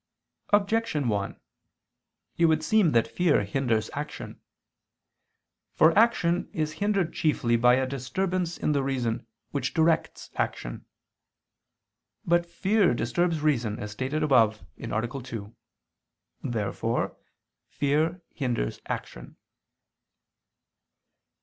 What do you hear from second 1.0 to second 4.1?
1: It would seem that fear hinders